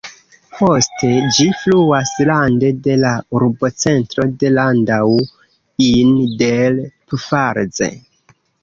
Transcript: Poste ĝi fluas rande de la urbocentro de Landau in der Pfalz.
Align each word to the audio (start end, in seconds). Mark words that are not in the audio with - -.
Poste 0.59 1.09
ĝi 1.35 1.45
fluas 1.63 2.13
rande 2.31 2.73
de 2.89 2.97
la 3.03 3.13
urbocentro 3.41 4.27
de 4.41 4.53
Landau 4.57 5.15
in 5.95 6.19
der 6.43 6.83
Pfalz. 7.15 7.85